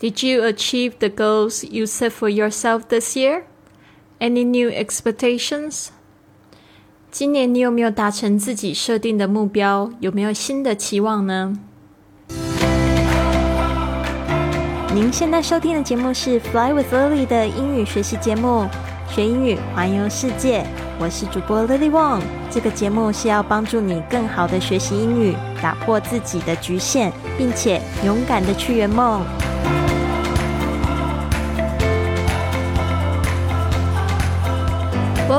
[0.00, 3.42] Did you achieve the goals you set for yourself this year?
[4.18, 5.88] Any new expectations?
[7.10, 9.92] 今年你有没有达成自己设定的目标？
[10.00, 11.58] 有没有新的期望呢？
[14.94, 18.66] 您现在收听的节目是《Fly with Lily》的英语学习节目，
[19.10, 20.64] 学英语环游世界。
[20.98, 22.22] 我是主播 Lily Wong。
[22.50, 29.22] 这个节目是要帮助你更好的学习英语，打破自己的局限，并且勇敢的去圆梦。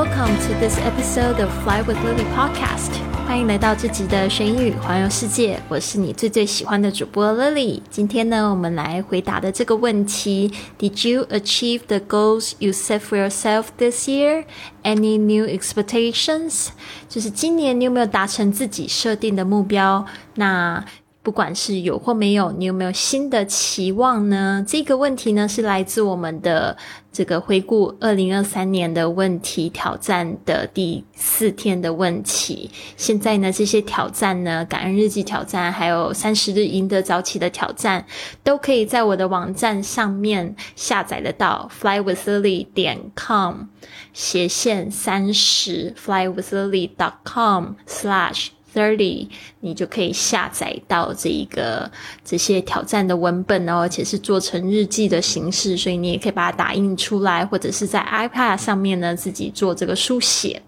[0.01, 2.91] Welcome to this episode of Fly with Lily podcast。
[3.25, 5.57] 欢迎来到这集的学英语环游世界。
[5.69, 7.81] 我是你最最喜欢的主播 Lily。
[7.89, 14.43] 今天呢，我们来回答的这个问题：Did you achieve the goals you set for yourself this year?
[14.83, 16.67] Any new expectations？
[17.07, 20.05] 就是今年你有没有达成自己设定的目标？
[20.35, 20.83] 那
[21.22, 24.64] 不管是有或没有，你有没有新的期望呢？
[24.66, 26.76] 这个问题呢，是来自我们的
[27.12, 32.68] 这个回顾二零二三年的问题挑战的第四天的问题。
[32.96, 38.04] 现在呢，这些挑战呢，感恩日记挑战，还有三十日赢得早起的挑战，
[38.42, 43.66] 都可以在我的网站上面下载得到，flywithlily 点 com
[44.12, 48.48] 斜线三十，flywithlily dot com slash。
[48.74, 49.28] Thirty，
[49.60, 51.90] 你就可以下载到这一个
[52.24, 60.62] 这些挑战的文本哦，而且是做成日记的形式，所以你也可以把它打印出来，或者是在 iPad 上面呢自己做这个书写，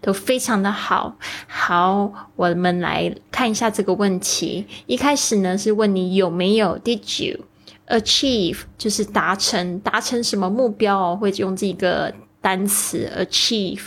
[0.00, 1.16] 都非常的好。
[1.46, 4.66] 好，我们来看一下这个问题。
[4.86, 7.38] 一开始呢是问你有没有 Did you
[7.86, 8.62] achieve？
[8.76, 11.16] 就是达成达成什么目标哦？
[11.16, 13.86] 会用这个单词 achieve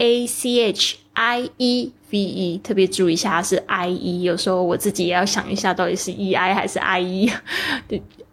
[0.00, 2.58] a c h i e v e。
[2.64, 7.30] 特别注意一下是 I E，有时候我自己也要想一下到底是 E I 还是 I E。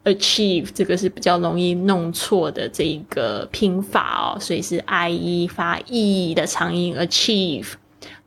[0.05, 7.73] Achieve 这个是比较容易弄错的这一个拼法哦，所以是 I E 发 E 的长音 Achieve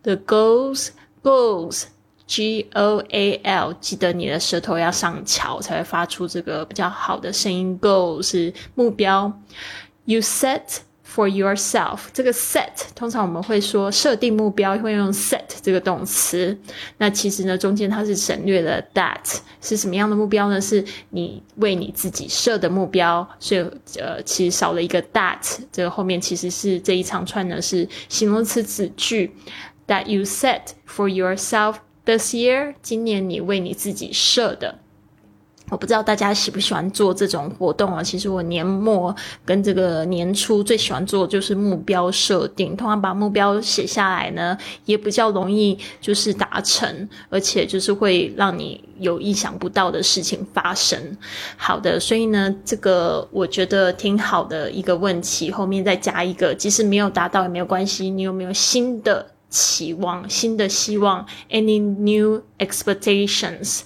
[0.02, 0.90] the goals
[1.22, 1.84] goals
[2.26, 7.80] G O A L，记得你的舌头要上翘才会发出这个比较好的声音。
[7.80, 9.32] Goal 是目标
[10.04, 10.82] ，You set。
[11.12, 16.56] For yourself，这个 set 通常我们会说设定目标会用 set 这个动词。
[16.98, 19.18] 那其实呢，中间它是省略了 that
[19.60, 20.60] 是什么样的目标呢？
[20.60, 23.60] 是你为你自己设的目标，所以
[23.98, 25.40] 呃，其实少了一个 that。
[25.72, 29.34] 这个后面其实是这一长串呢是形容词子句。
[29.88, 34.78] That you set for yourself this year，今年你为你自己设的。
[35.70, 38.02] 我不知道大家喜不喜欢做这种活动啊？
[38.02, 39.14] 其实我年末
[39.44, 42.76] 跟这个年初最喜欢做的就是目标设定。
[42.76, 51.00] 通常把目标写下来呢，也比较容易就是达成，而且就是会让你有意想不到的事情发生。
[51.56, 58.10] 好的，所以呢，这个我觉得挺好的一个问题，后面再加一个，即使没有达到也没有关系。
[58.10, 63.80] 你有没有新的期望、新的希望？Any new expectations？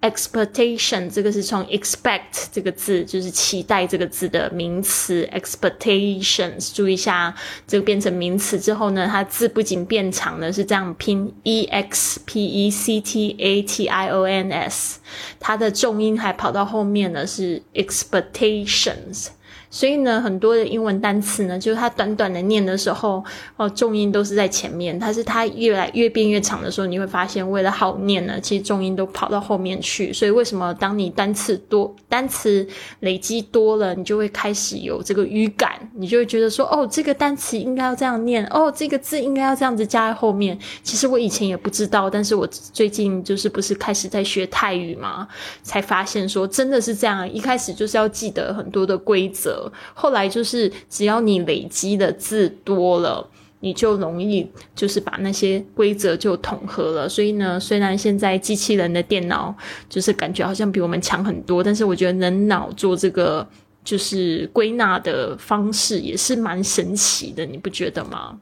[0.00, 6.72] Expectation 这个是从 expect 这个字，就是期待这个字的名词 expectations。
[6.74, 7.34] 注意一下，
[7.66, 15.00] 这个变成名词之后呢，它字不仅变长了，是这样拼 e x p e c t a t i o n s，
[15.40, 19.28] 它的重音还跑到后面呢，是 expectations。
[19.70, 23.22] 所以呢，很多的英文单词呢，就是它短短的念的时候，
[23.56, 24.98] 哦，重音都是在前面。
[24.98, 30.10] 但是它越来越变越长的时候，你会发现，为了好念呢，其实重音都跑到后面去。
[30.12, 32.66] 所以为什么当你单词多、单词
[33.00, 40.58] 累积多了，你就会开始有这个语感，你就会觉得说，哦，这个单词应该要这样念，哦，这个字应该要这样子加在后面。
[40.82, 45.28] 其实我以前也不知道，但是我最近就是不是开始在学泰语嘛，
[45.62, 47.30] 才发现说真的是这样。
[47.30, 49.57] 一开始就是要记得很多的规则。
[49.94, 53.26] 后来就是，只要你累积的字多了，
[53.60, 57.08] 你就容易就是把那些规则就统合了。
[57.08, 59.54] 所以呢，虽然现在机器人的电脑
[59.88, 63.46] 就是感觉好像比我们强很多，但是我觉得人脑做这个
[63.82, 68.38] 就是归纳的方式也是蛮神奇的，你不觉得吗？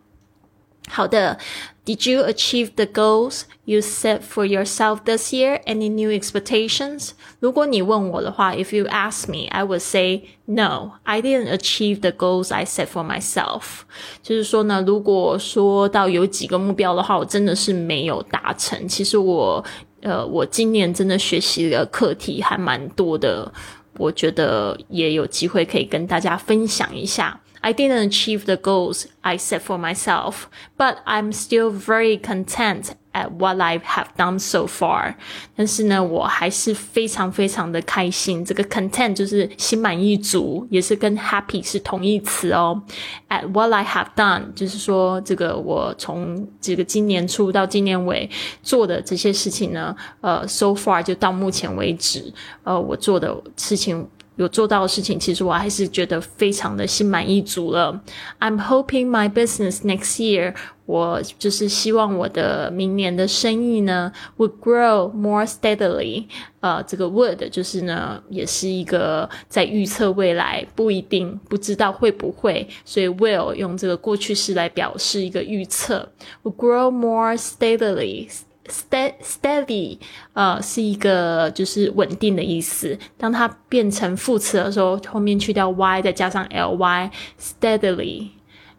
[0.89, 1.37] 好的，
[1.85, 5.61] Did you achieve the goals you set for yourself this year?
[5.63, 7.11] Any new expectations?
[7.39, 10.93] 如果你问我的话，If you ask me, I would say no.
[11.03, 13.81] I didn't achieve the goals I set for myself.
[14.21, 18.85] 就是说呢，如果说到有几个目标的话，我真的是没有达成。
[18.87, 19.63] 其实我，
[20.01, 23.49] 呃，我今年真的学习的课题还蛮多的，
[23.97, 27.39] 我觉得也有机会可以跟大家分享一下。
[27.63, 30.45] I didn't achieve the goals I set for myself,
[30.77, 35.13] but I'm still very content at what I have done so far。
[35.55, 38.43] 但是呢，我还是非常非常的开心。
[38.43, 42.81] 这个 content 就是心满意足，也是跟 happy 是同义词哦。
[43.29, 48.27] at what I have done 就是说，这个我从这个今年初到今年尾
[48.63, 52.33] 做的这些事情呢，呃，so far 就到目前为止，
[52.63, 54.09] 呃，我做的事情。
[54.36, 58.00] 有做到的事情，其实我还是觉得非常的心满意足了。
[58.38, 60.54] I'm hoping my business next year，
[60.84, 66.26] 我就是希望我的明年的生意呢，would grow more steadily。
[66.60, 76.08] 呃，这个 would 就是呢，也是一个在预测未来，不一定不知道会不会，所以 will 用这个过去式来表示一个预测
[76.42, 78.28] we grow more steadily。
[78.68, 79.98] steady，
[80.32, 82.98] 呃，是一个就是稳定的意思。
[83.16, 88.28] 当它变成副词的时候，后面去掉 y，再加上 ly，steadily。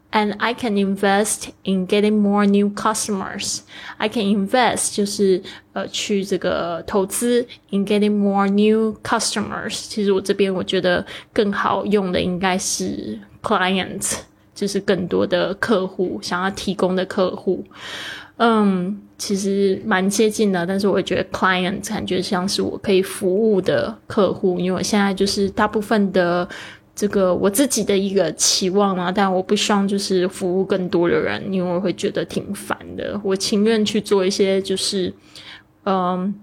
[0.09, 3.59] And I can invest in getting more new customers.
[3.97, 5.43] I can invest 就是
[5.73, 9.87] 呃去这个投资 in getting more new customers。
[9.89, 14.19] 其实我这边我觉得更好用的应该是 client，
[14.55, 17.65] 就是更多的客户想要提供的客户。
[18.37, 26.47] 嗯，其实蛮接近的，但是我觉得 client 感觉像是我可以服务的客户，因为我现在就是大部分的
[26.95, 33.19] 这个我自己的一个期望嘛，但我不希望就是服务更多的人，因为我会觉得挺烦的。
[33.23, 35.11] 我情愿去做一些就是
[35.85, 36.33] 嗯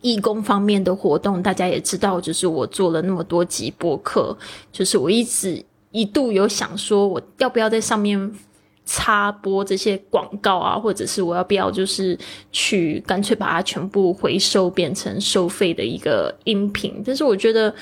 [0.00, 1.40] 义工方面的活动。
[1.40, 4.36] 大家也知道，就是我做了那么多集播客，
[4.72, 8.32] 就是我一直一度有想说，我要不要在上面。
[8.84, 12.18] 插播这些广告啊，或者是我要不要就是
[12.52, 17.02] 去干脆把它全部回收变成收费的一个音频？
[17.04, 17.74] 但是我觉得。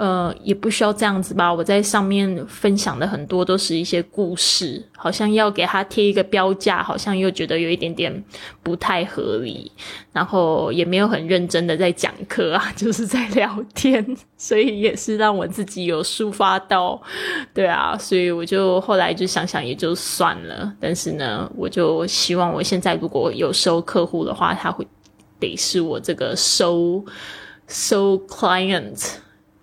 [0.00, 1.52] 呃，也不需要这样子吧。
[1.52, 8.24] 我在上面分享的很多都是一些故事，好像要给他贴一个标价，好像又觉得有一点点
[8.62, 9.70] 不太合理。
[10.10, 16.98] 然后也没有很认真的在讲课啊， 就是在聊天，所以也是让我自己有抒发到，
[17.52, 20.72] 对啊，所以我就后来就想想也就算了。
[20.80, 24.86] 但是呢，我就希望我现在如果有收客户的话，他会
[25.38, 27.04] 得是我这个收
[27.68, 28.98] 收 client。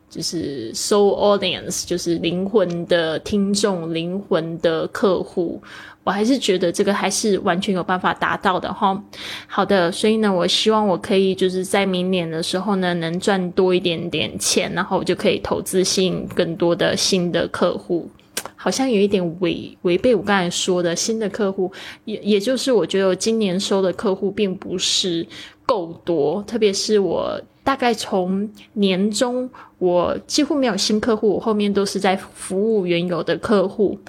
[0.09, 5.61] 就是 soul audience，就是灵魂的听众、灵魂的客户，
[6.03, 9.03] 我还是觉得这个还是完全有办法达到的哈。
[9.47, 18.09] 好的，所以呢，我希望我可以就是在明年的时候呢，能赚多一点点钱，然后我就可以投资吸引更多的新的客户。
[18.57, 21.71] 好像有一点违违背我刚才说的新的客户，
[22.03, 25.25] 也也就是我觉得我今年收的客户并不是
[25.65, 27.39] 够多，特别是我。
[27.63, 33.99] 大概从年中，我几乎没有新客户，我后面都是在服务原有的客户。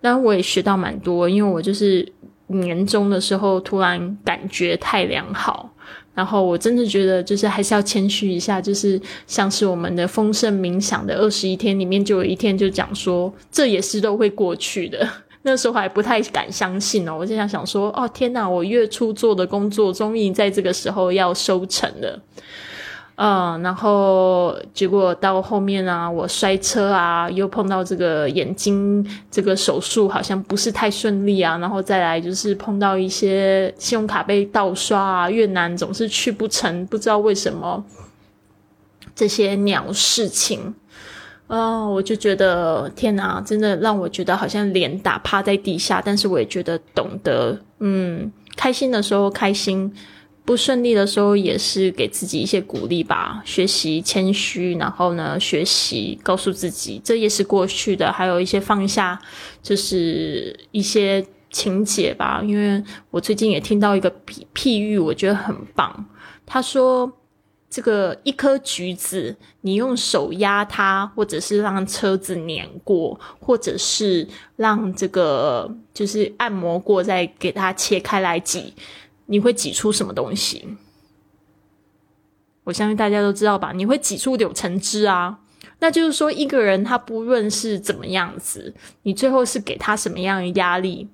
[0.00, 2.12] 但我也学到蛮多，因为我就是
[2.48, 5.70] 年终的时候突然感觉太良好，
[6.14, 15.08] 然后我真的觉得就是还是要谦虚一下，就是像是我们的丰盛冥想的二十一天里面，就有一天就讲说这也是都会过去的。
[15.46, 22.18] 那时候还不太敢相信哦，我就想想说，哦天哪，我月初做的工作终于在这个时候要收成了。
[23.16, 37.84] 嗯，然后结果到后面啊，我摔车啊，又碰到这个眼睛这个手术好像不是太顺利啊，然后再来就是碰到一些信用卡被盗刷啊，越南总是去不成，不知道为什么
[39.14, 40.74] 这些鸟事情，
[41.46, 49.94] 啊，我就觉得天哪，真的让我觉得好像脸打趴在地下，但是我也觉得懂得，嗯，开心的时候开心。
[50.44, 53.40] 不顺利的时候，也是给自己一些鼓励吧。
[53.46, 58.12] 学习谦虚，然后呢，学习告诉自己，这也是过去的。
[58.12, 59.18] 还有一些放下，
[59.62, 62.42] 就是一些情节吧。
[62.44, 66.04] 因为我最近也听到一个譬譬喻，我觉得很棒。
[66.44, 67.10] 他说，
[67.70, 78.74] 这个一颗橘子，你用手压它，或者是让车子碾过，或者是让这个就是按摩过，再给它切开来挤。
[79.26, 80.76] 你会挤出什么东西？
[82.64, 83.72] 我相信大家都知道吧？
[83.72, 85.40] 你会挤出柳橙汁啊。
[85.80, 91.08] 那就是说，一个人他不论是怎么样子，你最后是给他什么样的压力？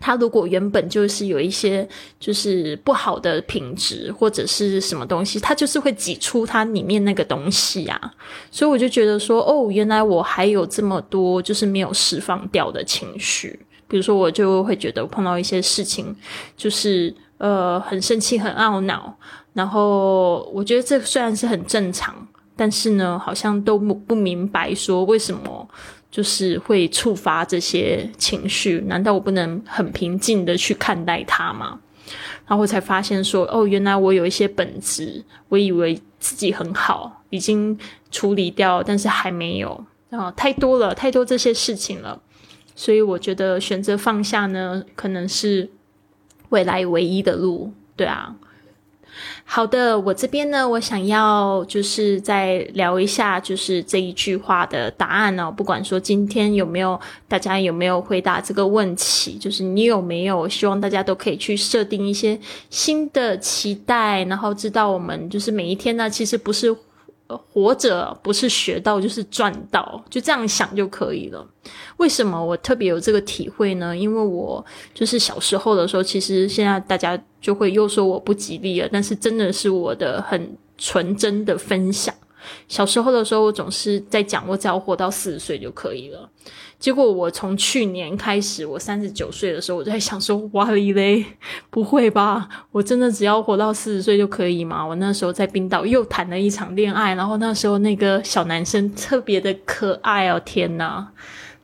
[0.00, 1.88] 他如果原本就是有一些
[2.20, 8.14] 就是不好的品质或者是什么东西，他就是会挤出他里面那个东西啊。
[8.50, 13.58] 所以我就觉得说，哦，原来我还有这么多就是没有释放掉的情绪。
[13.94, 16.12] 比如说，我就会觉得碰到一些事情，
[16.56, 19.16] 就是呃很生气、很懊恼，
[19.52, 22.12] 然后我觉得这虽然是很正常，
[22.56, 25.68] 但是呢，好像都不不明白说为什么
[26.10, 28.82] 就是会触发这些情绪？
[28.88, 31.78] 难道我不能很平静的去看待它吗？
[32.48, 37.78] 然后我才发现说，哦，原来我有一些本质，我以为自己很好，已经
[38.10, 42.20] 处理掉，但是还没有啊，太多了，太多这些事情了。
[42.74, 45.70] 所以我觉得选择放下呢，可能是
[46.48, 47.72] 未来唯一的路。
[47.96, 48.34] 对啊。
[49.44, 55.52] 好的，我这边呢，我想要就是再聊一下，就是这一句话的答案哦。
[55.52, 62.36] 不管说今天有没有大家有没有回答这个问题，就是你有没有希望大家都可以去设定一些
[62.70, 66.74] 新的期待，然后知道我们就是每一天呢，其实不是。
[67.26, 71.46] 活着不是学到就是赚到，就这样想就可以了。
[71.96, 73.96] 为什么我特别有这个体会呢？
[73.96, 82.14] 因为我就是小时候的时候，其实现在大家就会又说我不吉利了，但是真的是我的很纯真的分享。
[82.68, 86.28] 小时候的时候，我总是在讲，我只要活到四十岁就可以了。
[86.78, 91.24] 结果我从去年开始，我三十九岁的时候，我就在想说，哇嘞，
[91.70, 92.46] 不会吧？
[92.72, 94.84] 我真的只要活到四十岁就可以吗？
[94.84, 101.08] 我那时候在冰岛又谈了一场恋爱，然后那时候那个小男生特别的可爱哦，天哪！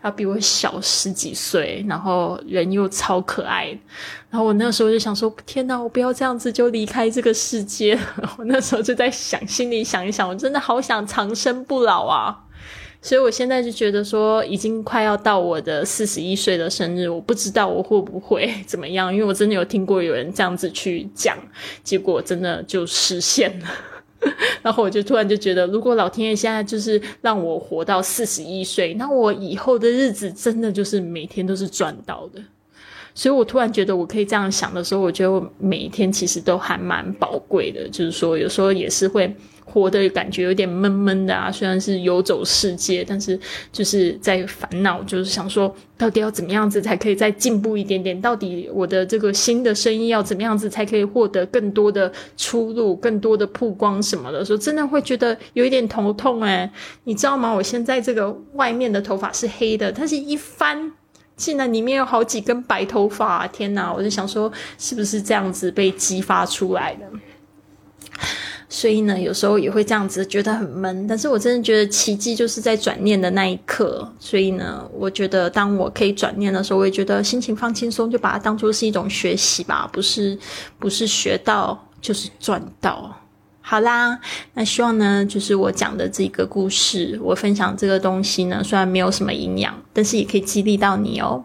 [0.02, 3.66] 他比我小十几岁，然后人又超可爱，
[4.30, 7.98] 然后我那时候就想说：天哪，我不要这样子就离开这个世界。
[8.38, 12.44] 我那时候就在想，心里想一想，我真的好想长生不老啊！
[13.02, 21.36] 所以我现在就觉得说，已经快要到我的四十一岁的生日，我不知道我会不会 怎么样，因为我真的有听过有人这样子去讲，
[21.82, 23.66] 结果真的就实现了。
[24.62, 32.40] 然后我就突然就觉得，如果老天爷现在就是让我活到四十一岁，那我以后的日子真的就是每天都是赚到的。
[33.20, 37.86] 所以我突然觉得，我可以这样想的时候，我觉得我每一天其实都还蛮宝贵的。
[37.90, 39.30] 就是说，有时候也是会。
[39.72, 43.38] 活的感觉有点闷闷的啊，虽然是游走世界，但是
[43.70, 48.20] 就是在烦恼，就是想说到底要怎么样子才可以再进步一点点？
[48.20, 54.44] 到底我的这个新的生意要怎么样子才可以获得更多的出路、更多的曝光什么的？
[54.44, 56.68] 时候真的会觉得有一点头痛诶
[57.04, 57.52] 你知道吗？
[57.54, 60.92] 我现在这个外面的头发是黑的，但是一翻，
[61.40, 63.46] 竟然里面有好几根白头发！
[63.46, 67.06] 天哪，我就想说，是不是这样子被激发出来的？
[68.68, 74.06] 所以呢，有时候也会这样子觉得很闷，但是我真的觉得奇迹就是在转念的那一刻。
[74.18, 80.38] 所以呢，我觉得当我可以转念的时候，我也觉得心情放轻松，就把它当做是一种学习吧，不是
[80.78, 83.16] 不是学到就是赚到。
[83.70, 84.18] 好啦，
[84.54, 91.44] 那希望呢，就是我讲的这个故事，我分享这个东西呢，虽然没有什么营养，但是也可以激励到你哦。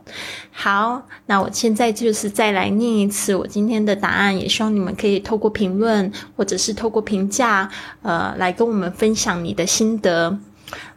[0.51, 7.70] 好，那我现在就是再来念一次我今天的答案，也希望你们可以透过评论或者是透过评价，
[8.01, 10.36] 呃，来跟我们分享你的心得。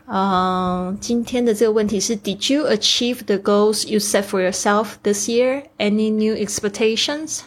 [0.07, 5.63] 嗯，今天的这个问题是：Did you achieve the goals you set for yourself this year?
[5.77, 7.41] Any new expectations?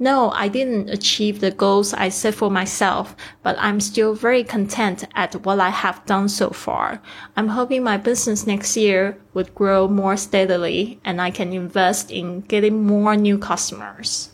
[0.00, 3.08] No, I didn't achieve the goals I set for myself,
[3.42, 7.00] but I'm still very content at what I have done so far.
[7.36, 12.42] I'm hoping my business next year would grow more steadily and I can invest in
[12.48, 14.30] getting more new customers.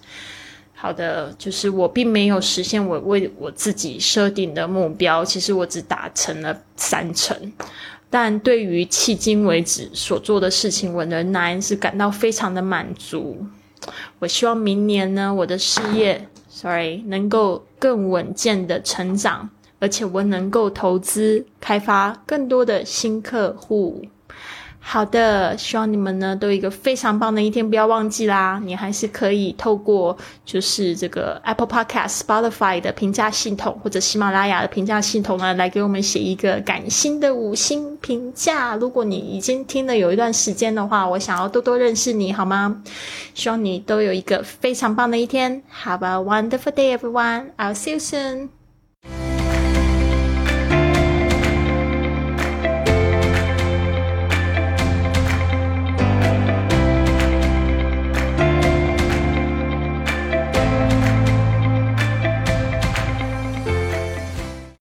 [0.81, 7.35] 好的，就是我并没有实现我为我自己设定的目标，其实我只达成了三成。
[8.09, 13.45] 但对于迄今为止所做的事情，我仍然是感到非常的满足。
[14.19, 24.05] 我希望明年呢，我的事业，sorry，能够更稳健的成长，而且我能够投资开发更多的新客户。
[24.81, 38.75] 好的，希望你们呢都有一个非常棒的一天，不要忘记啦，你还是可以透过就是这个 Apple Podcast、Spotify 的评价系统，或者喜马拉雅的评价系统呢，来给我们写一个感心的五星评价。
[38.77, 42.81] 如果你已经听了有一段时间的话，我想要多多认识你，好吗？
[43.35, 45.61] 希望你都有一个非常棒的一天。
[45.83, 47.51] Have a wonderful day, everyone.
[47.57, 48.58] I'll see you soon.